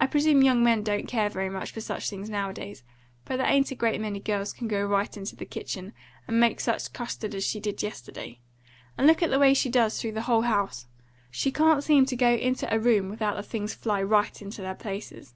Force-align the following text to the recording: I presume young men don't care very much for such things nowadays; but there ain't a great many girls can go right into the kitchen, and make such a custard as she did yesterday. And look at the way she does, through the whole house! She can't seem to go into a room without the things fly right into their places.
I 0.00 0.06
presume 0.06 0.42
young 0.42 0.64
men 0.64 0.82
don't 0.82 1.06
care 1.06 1.28
very 1.28 1.50
much 1.50 1.72
for 1.72 1.82
such 1.82 2.08
things 2.08 2.30
nowadays; 2.30 2.82
but 3.26 3.36
there 3.36 3.44
ain't 3.46 3.70
a 3.70 3.74
great 3.74 4.00
many 4.00 4.18
girls 4.18 4.54
can 4.54 4.66
go 4.66 4.82
right 4.82 5.14
into 5.14 5.36
the 5.36 5.44
kitchen, 5.44 5.92
and 6.26 6.40
make 6.40 6.58
such 6.58 6.86
a 6.86 6.90
custard 6.90 7.34
as 7.34 7.44
she 7.44 7.60
did 7.60 7.82
yesterday. 7.82 8.40
And 8.96 9.06
look 9.06 9.22
at 9.22 9.28
the 9.28 9.38
way 9.38 9.52
she 9.52 9.68
does, 9.68 10.00
through 10.00 10.12
the 10.12 10.22
whole 10.22 10.40
house! 10.48 10.86
She 11.30 11.52
can't 11.52 11.84
seem 11.84 12.06
to 12.06 12.16
go 12.16 12.32
into 12.32 12.66
a 12.74 12.78
room 12.78 13.10
without 13.10 13.36
the 13.36 13.42
things 13.42 13.74
fly 13.74 14.02
right 14.02 14.40
into 14.40 14.62
their 14.62 14.74
places. 14.74 15.34